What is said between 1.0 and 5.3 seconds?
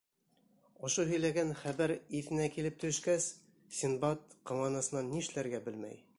һөйләгән хәбәр иҫенә килеп төшкәс, Синдбад ҡыуанысынан